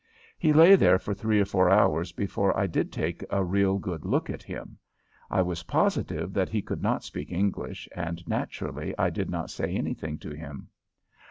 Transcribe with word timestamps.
He 0.39 0.51
lay 0.51 0.73
there 0.75 0.97
for 0.97 1.13
three 1.13 1.39
or 1.39 1.45
four 1.45 1.69
hours 1.69 2.11
before 2.11 2.57
I 2.57 2.65
did 2.65 2.91
take 2.91 3.23
a 3.29 3.43
real 3.43 3.77
good 3.77 4.03
look 4.03 4.31
at 4.31 4.41
him. 4.41 4.79
I 5.29 5.43
was 5.43 5.61
positive 5.61 6.33
that 6.33 6.49
he 6.49 6.63
could 6.63 6.81
not 6.81 7.03
speak 7.03 7.31
English, 7.31 7.87
and 7.95 8.27
naturally 8.27 8.97
I 8.97 9.11
did 9.11 9.29
not 9.29 9.51
say 9.51 9.75
anything 9.75 10.17
to 10.17 10.31
him. 10.31 10.69